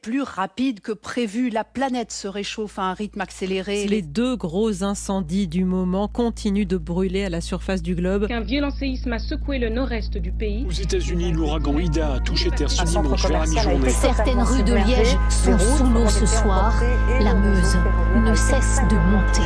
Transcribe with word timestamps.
plus 0.00 0.22
rapide 0.22 0.80
que 0.80 0.92
prévu. 0.92 1.50
La 1.50 1.64
planète 1.64 2.12
se 2.12 2.28
réchauffe 2.28 2.78
à 2.78 2.82
un 2.82 2.92
rythme 2.92 3.20
accéléré. 3.20 3.86
Les 3.86 4.02
deux 4.02 4.36
gros 4.36 4.82
incendies 4.82 5.48
du 5.48 5.64
moment 5.64 6.08
continuent 6.08 6.66
de 6.66 6.76
brûler 6.76 7.24
à 7.24 7.28
la 7.28 7.40
surface 7.40 7.82
du 7.82 7.94
globe. 7.94 8.26
Un 8.30 8.40
violent 8.40 8.70
séisme 8.70 9.12
a 9.12 9.18
secoué 9.18 9.58
le 9.58 9.68
nord-est 9.68 10.16
du 10.18 10.32
pays. 10.32 10.66
Aux 10.66 10.72
États-Unis, 10.72 11.32
l'ouragan 11.32 11.78
Ida 11.78 12.14
a 12.14 12.20
touché 12.20 12.50
terre 12.50 12.70
ce 12.70 12.84
dimanche 12.84 13.26
vers 13.26 13.40
la 13.40 13.46
mi-journée. 13.46 13.90
Certaines 13.90 14.42
rues 14.42 14.64
de 14.64 14.74
Liège 14.74 15.16
sont 15.28 15.58
sous 15.58 15.84
l'eau 15.84 16.08
ce 16.08 16.26
soir. 16.26 16.74
La 17.20 17.34
Meuse 17.34 17.76
ne 18.16 18.34
cesse 18.34 18.80
de 18.90 18.96
monter. 18.96 19.42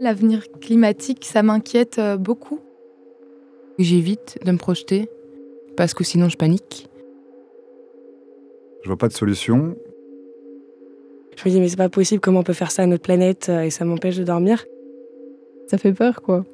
L'avenir 0.00 0.42
climatique, 0.60 1.24
ça 1.24 1.42
m'inquiète 1.42 1.98
euh, 1.98 2.16
beaucoup. 2.16 2.60
J'évite 3.78 4.38
de 4.44 4.52
me 4.52 4.58
projeter 4.58 5.08
parce 5.76 5.94
que 5.94 6.04
sinon 6.04 6.28
je 6.28 6.36
panique. 6.36 6.88
Je 8.86 8.88
vois 8.88 8.96
pas 8.96 9.08
de 9.08 9.14
solution. 9.14 9.74
Je 11.34 11.42
me 11.44 11.50
dis 11.52 11.58
mais 11.58 11.68
c'est 11.68 11.76
pas 11.76 11.88
possible, 11.88 12.20
comment 12.20 12.38
on 12.38 12.44
peut 12.44 12.52
faire 12.52 12.70
ça 12.70 12.84
à 12.84 12.86
notre 12.86 13.02
planète 13.02 13.48
euh, 13.48 13.62
et 13.62 13.70
ça 13.70 13.84
m'empêche 13.84 14.16
de 14.16 14.22
dormir? 14.22 14.64
Ça 15.66 15.76
fait 15.76 15.92
peur 15.92 16.22
quoi. 16.22 16.44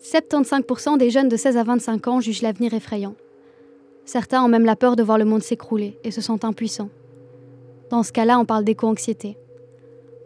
75% 0.00 0.98
des 0.98 1.10
jeunes 1.10 1.28
de 1.28 1.36
16 1.36 1.56
à 1.56 1.64
25 1.64 2.06
ans 2.06 2.20
jugent 2.20 2.42
l'avenir 2.42 2.72
effrayant. 2.74 3.16
Certains 4.04 4.44
ont 4.44 4.46
même 4.46 4.64
la 4.64 4.76
peur 4.76 4.94
de 4.94 5.02
voir 5.02 5.18
le 5.18 5.24
monde 5.24 5.42
s'écrouler 5.42 5.98
et 6.04 6.12
se 6.12 6.20
sentent 6.20 6.44
impuissants. 6.44 6.90
Dans 7.90 8.04
ce 8.04 8.12
cas-là, 8.12 8.38
on 8.38 8.44
parle 8.44 8.62
d'éco-anxiété. 8.62 9.36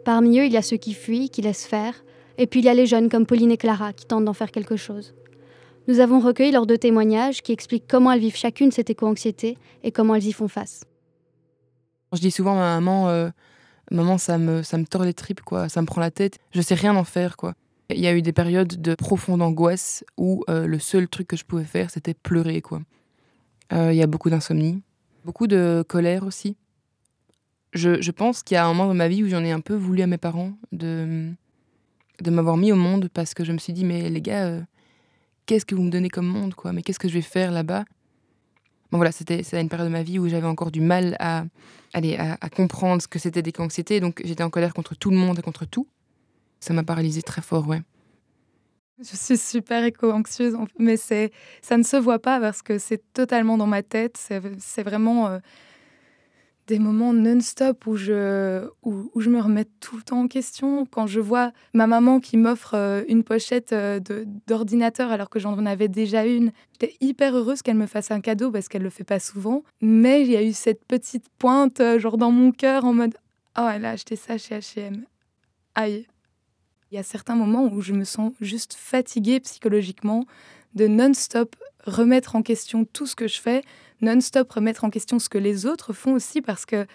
Parmi 0.03 0.37
eux, 0.37 0.45
il 0.45 0.51
y 0.51 0.57
a 0.57 0.61
ceux 0.61 0.77
qui 0.77 0.93
fuient, 0.93 1.31
qui 1.31 1.41
laissent 1.41 1.65
faire, 1.65 2.05
et 2.37 2.45
puis 2.45 2.59
il 2.59 2.65
y 2.67 2.69
a 2.69 2.75
les 2.75 2.85
jeunes 2.85 3.09
comme 3.09 3.25
Pauline 3.25 3.49
et 3.49 3.57
Clara 3.57 3.91
qui 3.91 4.05
tentent 4.05 4.25
d'en 4.25 4.33
faire 4.33 4.51
quelque 4.51 4.75
chose. 4.75 5.15
Nous 5.87 5.99
avons 5.99 6.19
recueilli 6.19 6.51
leurs 6.51 6.65
deux 6.65 6.77
témoignages 6.77 7.41
qui 7.41 7.51
expliquent 7.51 7.87
comment 7.87 8.11
elles 8.11 8.19
vivent 8.19 8.35
chacune 8.35 8.71
cette 8.71 8.89
éco-anxiété 8.89 9.57
et 9.83 9.91
comment 9.91 10.15
elles 10.15 10.25
y 10.25 10.33
font 10.33 10.47
face. 10.47 10.83
Je 12.13 12.19
dis 12.19 12.31
souvent 12.31 12.53
à 12.53 12.55
ma 12.55 12.75
maman, 12.75 13.09
euh, 13.09 13.29
maman, 13.91 14.17
ça 14.17 14.37
me, 14.37 14.63
ça 14.63 14.77
me 14.77 14.85
tord 14.85 15.03
les 15.03 15.13
tripes, 15.13 15.41
quoi, 15.41 15.69
ça 15.69 15.81
me 15.81 15.85
prend 15.85 16.01
la 16.01 16.11
tête, 16.11 16.39
je 16.51 16.61
sais 16.61 16.75
rien 16.75 16.95
en 16.95 17.03
faire, 17.03 17.37
quoi. 17.37 17.53
Il 17.89 17.99
y 17.99 18.07
a 18.07 18.15
eu 18.15 18.23
des 18.23 18.33
périodes 18.33 18.81
de 18.81 18.95
profonde 18.95 19.43
angoisse 19.43 20.03
où 20.17 20.43
euh, 20.49 20.65
le 20.65 20.79
seul 20.79 21.07
truc 21.07 21.27
que 21.27 21.37
je 21.37 21.45
pouvais 21.45 21.65
faire, 21.65 21.91
c'était 21.91 22.15
pleurer, 22.15 22.61
quoi. 22.61 22.81
Euh, 23.73 23.93
il 23.93 23.97
y 23.97 24.01
a 24.01 24.07
beaucoup 24.07 24.29
d'insomnie, 24.29 24.81
beaucoup 25.23 25.47
de 25.47 25.83
colère 25.87 26.23
aussi 26.23 26.55
je, 27.75 28.11
pense 28.11 28.43
qu'il 28.43 28.55
y 28.55 28.57
a 28.57 28.65
un 28.65 28.69
moment 28.69 28.87
dans 28.87 28.93
ma 28.93 29.07
vie 29.07 29.23
où 29.23 29.27
j'en 29.27 29.43
ai 29.43 29.51
un 29.51 29.59
peu 29.59 29.75
voulu 29.75 30.01
à 30.01 30.07
mes 30.07 30.17
parents 30.17 30.53
de, 30.71 31.29
de 32.21 32.31
m'avoir 32.31 32.57
mis 32.57 32.71
au 32.71 32.75
monde 32.75 33.09
parce 33.13 33.33
que 33.33 33.43
je 33.43 33.51
me 33.51 33.57
suis 33.57 33.73
dit, 33.73 33.85
mais 33.85 34.09
les 34.09 34.21
gars, 34.21 34.61
qu'est-ce 35.45 35.65
que 35.65 35.75
vous 35.75 35.83
me 35.83 35.89
donnez 35.89 36.09
comme 36.09 36.27
monde, 36.27 36.53
quoi 36.53 36.73
Mais 36.73 36.81
qu'est-ce 36.81 36.99
que 36.99 37.07
je 37.07 37.13
vais 37.13 37.21
faire 37.21 37.51
là-bas? 37.51 37.85
Bon 38.91 38.97
voilà, 38.97 39.11
c'était 39.11 39.41
une 39.59 39.69
période 39.69 39.87
de 39.87 39.91
ma 39.91 40.03
vie 40.03 40.19
où 40.19 40.27
j'avais 40.27 40.47
encore 40.47 40.71
du 40.71 40.81
mal 40.81 41.15
à, 41.19 41.45
aller 41.93 42.17
à, 42.17 42.49
comprendre 42.49 43.01
ce 43.01 43.07
que 43.07 43.19
c'était 43.19 43.41
des 43.41 43.53
anxiétés, 43.57 43.99
donc 43.99 44.21
j'étais 44.23 44.43
en 44.43 44.49
colère 44.49 44.73
contre 44.73 44.95
tout 44.95 45.09
le 45.09 45.17
monde 45.17 45.39
et 45.39 45.41
contre 45.41 45.65
tout. 45.65 45.87
Ça 46.59 46.73
m'a 46.73 46.83
paralysée 46.83 47.21
très 47.21 47.41
fort, 47.41 47.67
ouais. 47.67 47.81
Je 48.99 49.15
suis 49.15 49.37
super 49.37 49.83
éco-anxieuse, 49.83 50.55
mais 50.79 50.95
ça 50.95 51.77
ne 51.77 51.83
se 51.83 51.97
voit 51.97 52.19
pas 52.19 52.39
parce 52.39 52.61
que 52.61 52.77
c'est 52.77 53.01
totalement 53.11 53.57
dans 53.57 53.67
ma 53.67 53.83
tête. 53.83 54.17
C'est 54.17 54.83
vraiment... 54.83 55.27
Euh, 55.27 55.39
des 56.67 56.79
moments 56.79 57.13
non-stop 57.13 57.85
où 57.85 57.95
je, 57.95 58.67
où, 58.83 59.21
je 59.21 59.29
me 59.29 59.39
remets 59.39 59.65
tout 59.79 59.97
le 59.97 60.01
temps 60.01 60.21
en 60.21 60.27
question. 60.27 60.85
Quand 60.85 61.05
je 61.05 61.19
vois 61.19 61.51
ma 61.73 61.85
maman 61.85 62.19
qui 62.19 62.37
m'offre 62.37 62.73
euh, 62.73 63.03
une 63.07 63.23
pochette 63.23 63.71
euh, 63.73 63.99
d'ordinateur 64.47 65.11
alors 65.11 65.29
que 65.29 65.39
j'en 65.39 65.65
avais 65.65 65.87
déjà 65.87 66.25
une, 66.25 66.51
j'étais 66.73 66.95
hyper 67.01 67.35
heureuse 67.35 67.61
qu'elle 67.61 67.77
me 67.77 67.85
fasse 67.85 68.11
un 68.11 68.21
cadeau 68.21 68.51
parce 68.51 68.67
qu'elle 68.67 68.81
le 68.81 68.89
fait 68.89 69.03
pas 69.03 69.19
souvent. 69.19 69.63
Mais 69.81 70.21
il 70.21 70.31
y 70.31 70.35
a 70.35 70.43
eu 70.43 70.53
cette 70.53 70.83
petite 70.85 71.29
pointe, 71.37 71.79
euh, 71.79 71.99
genre 71.99 72.17
dans 72.17 72.31
mon 72.31 72.51
cœur, 72.51 72.85
en 72.85 72.93
mode 72.93 73.15
Oh, 73.57 73.67
elle 73.71 73.85
a 73.85 73.91
acheté 73.91 74.15
ça 74.15 74.37
chez 74.37 74.59
HM. 74.59 75.05
Aïe. 75.75 76.07
Il 76.91 76.95
y 76.95 76.97
a 76.97 77.03
certains 77.03 77.35
moments 77.35 77.65
où 77.71 77.81
je 77.81 77.93
me 77.93 78.03
sens 78.03 78.33
juste 78.41 78.73
fatiguée 78.73 79.39
psychologiquement 79.39 80.25
de 80.75 80.87
non-stop 80.87 81.55
remettre 81.85 82.35
en 82.35 82.41
question 82.41 82.85
tout 82.85 83.05
ce 83.05 83.15
que 83.15 83.27
je 83.27 83.39
fais 83.39 83.63
non-stop 84.01 84.51
remettre 84.51 84.83
en 84.83 84.89
question 84.89 85.19
ce 85.19 85.29
que 85.29 85.37
les 85.37 85.65
autres 85.65 85.93
font 85.93 86.13
aussi 86.13 86.41
parce 86.41 86.65
que 86.65 86.85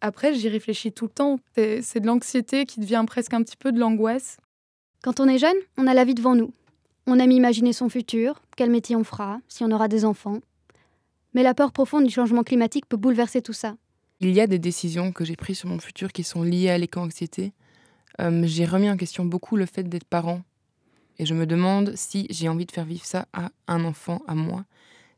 après 0.00 0.34
j'y 0.34 0.48
réfléchis 0.48 0.92
tout 0.92 1.06
le 1.06 1.10
temps. 1.10 1.40
C'est 1.54 2.00
de 2.00 2.06
l'anxiété 2.06 2.64
qui 2.66 2.80
devient 2.80 3.04
presque 3.06 3.34
un 3.34 3.42
petit 3.42 3.56
peu 3.56 3.72
de 3.72 3.78
l'angoisse. 3.78 4.38
Quand 5.02 5.20
on 5.20 5.28
est 5.28 5.38
jeune, 5.38 5.56
on 5.76 5.86
a 5.86 5.94
la 5.94 6.04
vie 6.04 6.14
devant 6.14 6.34
nous. 6.34 6.52
On 7.06 7.18
aime 7.18 7.30
imaginer 7.30 7.72
son 7.72 7.88
futur, 7.88 8.42
quel 8.56 8.70
métier 8.70 8.96
on 8.96 9.04
fera, 9.04 9.40
si 9.48 9.64
on 9.64 9.70
aura 9.70 9.88
des 9.88 10.04
enfants. 10.04 10.40
Mais 11.34 11.42
la 11.42 11.54
peur 11.54 11.72
profonde 11.72 12.04
du 12.04 12.12
changement 12.12 12.42
climatique 12.42 12.86
peut 12.86 12.96
bouleverser 12.96 13.42
tout 13.42 13.52
ça. 13.52 13.76
Il 14.20 14.30
y 14.30 14.40
a 14.40 14.46
des 14.46 14.58
décisions 14.58 15.12
que 15.12 15.24
j'ai 15.24 15.36
prises 15.36 15.58
sur 15.58 15.68
mon 15.68 15.78
futur 15.78 16.12
qui 16.12 16.24
sont 16.24 16.42
liées 16.42 16.70
à 16.70 16.78
l'éco-anxiété. 16.78 17.52
Euh, 18.20 18.42
j'ai 18.44 18.64
remis 18.64 18.90
en 18.90 18.96
question 18.96 19.24
beaucoup 19.24 19.56
le 19.56 19.64
fait 19.64 19.84
d'être 19.84 20.04
parent. 20.04 20.42
Et 21.18 21.26
je 21.26 21.34
me 21.34 21.46
demande 21.46 21.92
si 21.94 22.26
j'ai 22.30 22.48
envie 22.48 22.66
de 22.66 22.72
faire 22.72 22.84
vivre 22.84 23.04
ça 23.04 23.26
à 23.32 23.50
un 23.68 23.84
enfant, 23.84 24.22
à 24.26 24.34
moi 24.34 24.64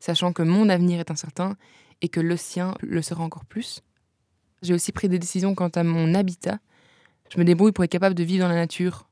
sachant 0.01 0.33
que 0.33 0.43
mon 0.43 0.69
avenir 0.69 0.99
est 0.99 1.11
incertain 1.11 1.57
et 2.03 2.09
que 2.09 2.21
le 2.21 2.37
sien 2.37 2.75
le 2.81 3.03
sera 3.03 3.23
encore 3.23 3.45
plus. 3.45 3.83
J'ai 4.63 4.75
aussi 4.75 4.93
pris 4.93 5.09
des 5.09 5.19
décisions 5.19 5.55
quant 5.55 5.69
à 5.69 5.83
mon 5.85 6.15
habitat. 6.15 6.59
Je 7.33 7.39
me 7.39 7.45
débrouille 7.45 7.73
pour 7.73 7.85
être 7.85 7.93
capable 7.93 8.15
de 8.15 8.25
vivre 8.25 8.45
dans 8.45 8.49
la 8.49 8.57
nature, 8.57 9.09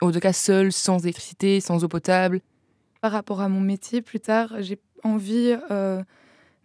au 0.00 0.12
tout 0.12 0.20
cas 0.20 0.32
seul, 0.32 0.72
sans 0.72 1.02
électricité, 1.02 1.60
sans 1.60 1.82
eau 1.84 1.88
potable. 1.88 2.40
Par 3.00 3.12
rapport 3.12 3.40
à 3.40 3.48
mon 3.48 3.60
métier, 3.60 4.02
plus 4.02 4.20
tard, 4.20 4.54
j'ai 4.60 4.78
envie 5.02 5.56
euh, 5.70 6.02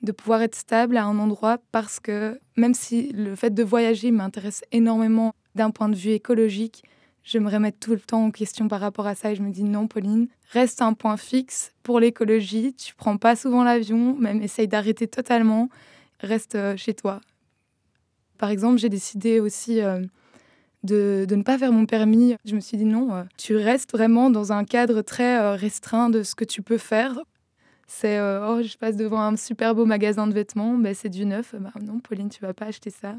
de 0.04 0.12
pouvoir 0.12 0.42
être 0.42 0.56
stable 0.56 0.98
à 0.98 1.06
un 1.06 1.18
endroit 1.18 1.58
parce 1.72 2.00
que 2.00 2.40
même 2.56 2.74
si 2.74 3.12
le 3.14 3.36
fait 3.36 3.52
de 3.52 3.64
voyager 3.64 4.12
m'intéresse 4.12 4.64
énormément 4.72 5.34
d'un 5.56 5.72
point 5.72 5.90
de 5.90 5.96
vue 5.96 6.12
écologique, 6.12 6.84
je 7.28 7.40
me 7.40 7.50
remets 7.52 7.74
tout 7.74 7.92
le 7.92 8.00
temps 8.00 8.24
en 8.24 8.32
question 8.32 8.70
par 8.70 8.80
rapport 8.80 9.06
à 9.06 9.14
ça 9.14 9.32
et 9.32 9.36
je 9.36 9.42
me 9.42 9.52
dis 9.52 9.66
non, 9.66 9.88
Pauline, 9.88 10.30
reste 10.54 10.82
un 10.82 10.94
point 10.94 11.18
fixe 11.18 11.74
pour 11.84 12.00
l'écologie. 12.00 12.74
Tu 12.74 12.96
prends 12.96 13.18
pas 13.18 13.36
souvent 13.36 13.66
l'avion, 13.66 14.16
même 14.16 14.42
essaye 14.42 14.70
d'arrêter 14.70 15.08
totalement. 15.10 15.68
Reste 16.22 16.56
euh, 16.56 16.78
chez 16.78 16.94
toi. 16.94 17.20
Par 18.38 18.50
exemple, 18.50 18.78
j'ai 18.78 18.88
décidé 18.88 19.42
aussi 19.42 19.82
euh, 19.82 20.00
de, 20.84 21.26
de, 21.28 21.36
ne 21.36 21.44
pas 21.44 21.58
faire 21.58 21.74
mon 21.74 21.86
permis. 21.86 22.38
Je 22.46 22.56
me 22.56 22.62
suis 22.62 22.78
dit 22.78 22.86
non, 22.86 23.14
euh, 23.14 23.24
tu 23.38 23.58
restes 23.58 23.92
vraiment 23.92 24.30
dans 24.30 24.54
un 24.54 24.64
cadre 24.64 25.02
très 25.02 25.54
restreint 25.58 26.10
de 26.10 26.24
ce 26.24 26.34
que 26.34 26.46
tu 26.46 26.62
peux 26.62 26.78
faire. 26.78 27.20
C'est 27.88 28.20
oh, 28.22 28.62
je 28.64 28.78
passe 28.78 28.96
devant 28.96 29.22
un 29.22 29.36
super 29.36 29.76
beau 29.76 29.86
magasin 29.86 30.28
de 30.28 30.34
vêtements, 30.34 30.78
ben, 30.78 30.94
c'est 30.94 31.10
du 31.10 31.26
neuf. 31.26 31.56
Bah, 31.58 31.72
non, 31.82 32.00
Pauline, 32.00 32.30
tu 32.30 32.42
vas 32.42 32.54
pas 32.54 32.66
acheter 32.66 32.90
ça. 32.90 33.16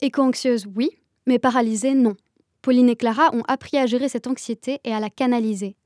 Éco-anxieuse, 0.00 0.66
oui, 0.76 0.90
mais 1.26 1.38
paralysée, 1.38 1.94
non. 1.94 2.16
Pauline 2.62 2.88
et 2.88 2.96
Clara 2.96 3.34
ont 3.34 3.42
appris 3.48 3.76
à 3.76 3.86
gérer 3.86 4.08
cette 4.08 4.26
anxiété 4.26 4.80
et 4.84 4.94
à 4.94 5.00
la 5.00 5.10
canaliser. 5.10 5.76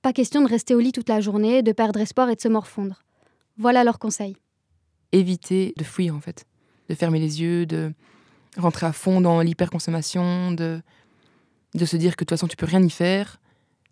Pas 0.00 0.12
question 0.12 0.42
de 0.42 0.48
rester 0.48 0.74
au 0.74 0.80
lit 0.80 0.92
toute 0.92 1.08
la 1.08 1.20
journée, 1.20 1.62
de 1.62 1.72
perdre 1.72 2.00
espoir 2.00 2.30
et 2.30 2.36
de 2.36 2.40
se 2.40 2.48
morfondre. 2.48 3.02
Voilà 3.58 3.84
leur 3.84 3.98
conseil. 3.98 4.36
Éviter 5.12 5.74
de 5.76 5.84
fuir 5.84 6.14
en 6.14 6.20
fait, 6.20 6.44
de 6.88 6.94
fermer 6.94 7.18
les 7.18 7.42
yeux, 7.42 7.66
de 7.66 7.92
rentrer 8.56 8.86
à 8.86 8.92
fond 8.92 9.20
dans 9.20 9.40
l'hyperconsommation, 9.40 10.52
de, 10.52 10.80
de 11.74 11.84
se 11.84 11.96
dire 11.96 12.16
que 12.16 12.24
de 12.24 12.26
toute 12.26 12.30
façon 12.30 12.46
tu 12.46 12.56
peux 12.56 12.66
rien 12.66 12.82
y 12.82 12.90
faire. 12.90 13.40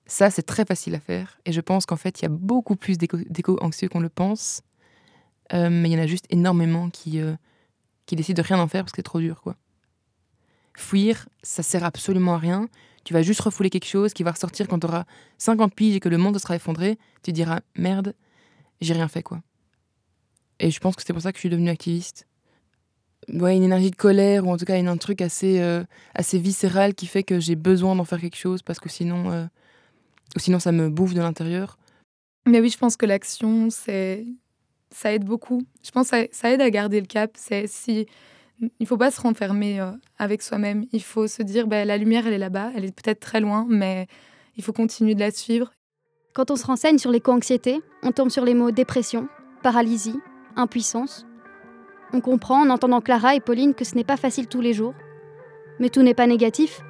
Ça, 0.06 0.30
c'est 0.30 0.42
très 0.42 0.64
facile 0.64 0.94
à 0.94 1.00
faire. 1.00 1.38
Et 1.46 1.52
je 1.52 1.60
pense 1.60 1.86
qu'en 1.86 1.96
fait, 1.96 2.20
il 2.20 2.22
y 2.24 2.26
a 2.26 2.28
beaucoup 2.28 2.76
plus 2.76 2.98
d'éco-anxieux 2.98 3.88
qu'on 3.88 4.00
le 4.00 4.08
pense. 4.08 4.62
Euh, 5.52 5.70
mais 5.70 5.88
il 5.88 5.92
y 5.92 5.96
en 5.96 6.02
a 6.02 6.06
juste 6.06 6.26
énormément 6.30 6.90
qui, 6.90 7.20
euh, 7.20 7.34
qui 8.06 8.16
décident 8.16 8.42
de 8.42 8.46
rien 8.46 8.58
en 8.58 8.68
faire 8.68 8.84
parce 8.84 8.92
que 8.92 8.96
c'est 8.96 9.02
trop 9.02 9.20
dur. 9.20 9.40
quoi. 9.42 9.56
Fuir, 10.76 11.28
ça 11.42 11.62
sert 11.62 11.84
absolument 11.84 12.34
à 12.34 12.38
rien. 12.38 12.68
Tu 13.04 13.12
vas 13.12 13.22
juste 13.22 13.40
refouler 13.40 13.70
quelque 13.70 13.86
chose 13.86 14.12
qui 14.12 14.22
va 14.22 14.32
ressortir 14.32 14.68
quand 14.68 14.78
tu 14.78 14.86
auras 14.86 15.04
50 15.38 15.74
piges 15.74 15.96
et 15.96 16.00
que 16.00 16.08
le 16.08 16.18
monde 16.18 16.38
sera 16.38 16.56
effondré. 16.56 16.98
Tu 17.22 17.32
diras 17.32 17.60
merde, 17.76 18.14
j'ai 18.80 18.94
rien 18.94 19.08
fait 19.08 19.22
quoi. 19.22 19.42
Et 20.60 20.70
je 20.70 20.78
pense 20.78 20.94
que 20.94 21.02
c'est 21.04 21.12
pour 21.12 21.22
ça 21.22 21.32
que 21.32 21.38
je 21.38 21.40
suis 21.40 21.50
devenue 21.50 21.70
activiste. 21.70 22.26
Ouais, 23.28 23.56
une 23.56 23.62
énergie 23.62 23.90
de 23.90 23.96
colère 23.96 24.46
ou 24.46 24.52
en 24.52 24.56
tout 24.56 24.64
cas 24.64 24.76
un 24.76 24.96
truc 24.96 25.20
assez, 25.20 25.60
euh, 25.60 25.84
assez 26.14 26.38
viscéral 26.38 26.94
qui 26.94 27.06
fait 27.06 27.22
que 27.22 27.40
j'ai 27.40 27.56
besoin 27.56 27.94
d'en 27.94 28.04
faire 28.04 28.20
quelque 28.20 28.36
chose 28.36 28.62
parce 28.62 28.80
que 28.80 28.88
sinon, 28.88 29.30
euh, 29.30 29.44
sinon 30.36 30.58
ça 30.58 30.72
me 30.72 30.88
bouffe 30.88 31.14
de 31.14 31.20
l'intérieur. 31.20 31.78
Mais 32.46 32.60
oui, 32.60 32.68
je 32.68 32.78
pense 32.78 32.96
que 32.96 33.06
l'action, 33.06 33.70
c'est 33.70 34.26
ça 34.90 35.12
aide 35.12 35.24
beaucoup. 35.24 35.62
Je 35.84 35.90
pense 35.90 36.10
que 36.10 36.16
ça, 36.16 36.26
ça 36.32 36.50
aide 36.50 36.60
à 36.60 36.70
garder 36.70 37.00
le 37.00 37.06
cap. 37.06 37.32
C'est 37.34 37.66
si 37.66 38.06
il 38.78 38.86
faut 38.86 38.96
pas 38.96 39.10
se 39.10 39.20
renfermer 39.20 39.80
euh, 39.80 39.90
avec 40.18 40.42
soi-même. 40.42 40.84
Il 40.92 41.02
faut 41.02 41.26
se 41.26 41.42
dire, 41.42 41.66
bah, 41.66 41.84
la 41.84 41.96
lumière, 41.96 42.26
elle 42.26 42.34
est 42.34 42.38
là-bas, 42.38 42.70
elle 42.74 42.84
est 42.84 42.94
peut-être 42.94 43.20
très 43.20 43.40
loin, 43.40 43.66
mais 43.68 44.06
il 44.56 44.62
faut 44.62 44.72
continuer 44.72 45.14
de 45.14 45.20
la 45.20 45.30
suivre. 45.30 45.72
Quand 46.34 46.50
on 46.50 46.56
se 46.56 46.66
renseigne 46.66 46.98
sur 46.98 47.10
l'éco-anxiété, 47.10 47.80
on 48.02 48.12
tombe 48.12 48.30
sur 48.30 48.44
les 48.44 48.54
mots 48.54 48.70
dépression, 48.70 49.28
paralysie, 49.62 50.18
impuissance. 50.56 51.26
On 52.12 52.20
comprend 52.20 52.62
en 52.62 52.70
entendant 52.70 53.00
Clara 53.00 53.34
et 53.34 53.40
Pauline 53.40 53.74
que 53.74 53.84
ce 53.84 53.94
n'est 53.94 54.04
pas 54.04 54.16
facile 54.16 54.46
tous 54.46 54.60
les 54.60 54.72
jours. 54.72 54.94
Mais 55.78 55.88
tout 55.88 56.02
n'est 56.02 56.14
pas 56.14 56.26
négatif. 56.26 56.82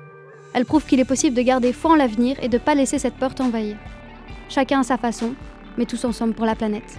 Elle 0.54 0.66
prouve 0.66 0.84
qu'il 0.84 1.00
est 1.00 1.04
possible 1.04 1.36
de 1.36 1.42
garder 1.42 1.72
foi 1.72 1.92
en 1.92 1.96
l'avenir 1.96 2.36
et 2.42 2.48
de 2.48 2.58
ne 2.58 2.62
pas 2.62 2.74
laisser 2.74 2.98
cette 2.98 3.16
peur 3.16 3.34
t'envahir. 3.34 3.76
Chacun 4.48 4.80
à 4.80 4.82
sa 4.82 4.98
façon, 4.98 5.34
mais 5.78 5.86
tous 5.86 6.04
ensemble 6.04 6.34
pour 6.34 6.44
la 6.44 6.54
planète. 6.54 6.98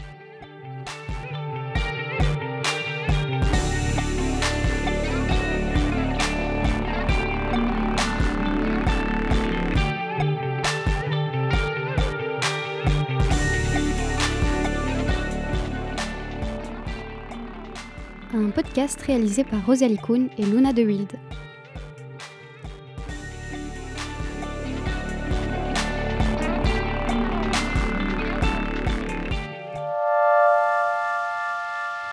Un 18.35 18.50
podcast 18.50 19.01
réalisé 19.01 19.44
par 19.44 19.65
Rosalie 19.65 19.97
Kuhn 19.97 20.30
et 20.38 20.45
Luna 20.45 20.74
De 20.74 20.83
Wild. 20.83 21.12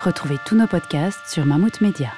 Retrouvez 0.01 0.37
tous 0.45 0.55
nos 0.55 0.67
podcasts 0.67 1.27
sur 1.27 1.45
Mammouth 1.45 1.81
Media. 1.81 2.11